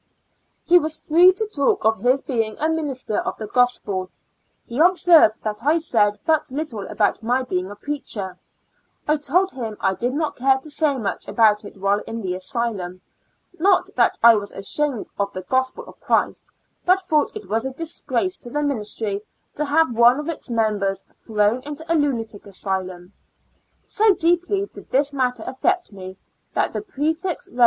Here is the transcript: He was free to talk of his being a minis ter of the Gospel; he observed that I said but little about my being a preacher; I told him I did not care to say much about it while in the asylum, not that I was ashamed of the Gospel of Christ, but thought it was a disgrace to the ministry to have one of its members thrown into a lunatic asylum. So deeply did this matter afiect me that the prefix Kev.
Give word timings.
He 0.63 0.79
was 0.79 0.97
free 0.97 1.31
to 1.33 1.45
talk 1.45 1.85
of 1.85 1.99
his 1.99 2.21
being 2.21 2.57
a 2.57 2.65
minis 2.69 3.05
ter 3.05 3.19
of 3.19 3.37
the 3.37 3.45
Gospel; 3.45 4.09
he 4.65 4.79
observed 4.79 5.43
that 5.43 5.63
I 5.63 5.77
said 5.77 6.17
but 6.25 6.49
little 6.49 6.87
about 6.87 7.21
my 7.21 7.43
being 7.43 7.69
a 7.69 7.75
preacher; 7.75 8.35
I 9.07 9.17
told 9.17 9.51
him 9.51 9.77
I 9.79 9.93
did 9.93 10.15
not 10.15 10.37
care 10.37 10.57
to 10.57 10.71
say 10.71 10.97
much 10.97 11.27
about 11.27 11.63
it 11.65 11.77
while 11.77 11.99
in 12.07 12.19
the 12.23 12.33
asylum, 12.33 13.01
not 13.59 13.91
that 13.95 14.17
I 14.23 14.33
was 14.33 14.51
ashamed 14.53 15.07
of 15.19 15.31
the 15.33 15.43
Gospel 15.43 15.83
of 15.85 15.99
Christ, 15.99 16.45
but 16.83 17.01
thought 17.01 17.35
it 17.35 17.47
was 17.47 17.63
a 17.63 17.69
disgrace 17.71 18.37
to 18.37 18.49
the 18.49 18.63
ministry 18.63 19.21
to 19.53 19.65
have 19.65 19.93
one 19.95 20.19
of 20.19 20.27
its 20.27 20.49
members 20.49 21.05
thrown 21.13 21.61
into 21.61 21.85
a 21.87 21.93
lunatic 21.93 22.47
asylum. 22.47 23.13
So 23.85 24.15
deeply 24.15 24.67
did 24.73 24.89
this 24.89 25.13
matter 25.13 25.43
afiect 25.43 25.91
me 25.91 26.17
that 26.55 26.71
the 26.71 26.81
prefix 26.81 27.49
Kev. 27.51 27.59